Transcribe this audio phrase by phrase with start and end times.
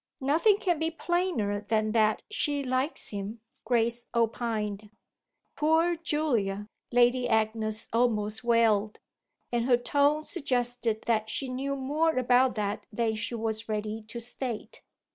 [0.19, 4.89] "Nothing can be plainer than that she likes him," Grace opined.
[5.55, 8.99] "Poor Julia!" Lady Agnes almost wailed;
[9.51, 14.19] and her tone suggested that she knew more about that than she was ready to
[14.19, 14.81] state.